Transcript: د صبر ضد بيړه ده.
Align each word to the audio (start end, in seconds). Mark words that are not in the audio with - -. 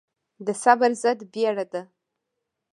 د 0.45 0.47
صبر 0.63 0.91
ضد 1.01 1.19
بيړه 1.31 1.65
ده. 1.71 1.81